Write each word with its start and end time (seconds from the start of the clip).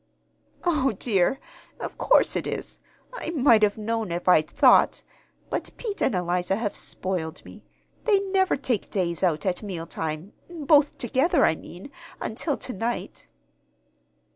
"O 0.63 0.93
dear, 0.93 1.39
of 1.79 1.95
course 1.99 2.35
it 2.35 2.47
is! 2.47 2.79
I 3.13 3.29
might 3.29 3.61
have 3.61 3.77
known, 3.77 4.11
if 4.11 4.27
I'd 4.27 4.49
thought; 4.49 5.03
but 5.51 5.69
Pete 5.77 6.01
and 6.01 6.15
Eliza 6.15 6.55
have 6.55 6.75
spoiled 6.75 7.45
me. 7.45 7.61
They 8.05 8.19
never 8.19 8.57
take 8.57 8.89
days 8.89 9.21
out 9.21 9.45
at 9.45 9.61
meal 9.61 9.85
time 9.85 10.33
both 10.49 10.97
together, 10.97 11.45
I 11.45 11.53
mean 11.53 11.91
until 12.19 12.57
to 12.57 12.73
night." 12.73 13.27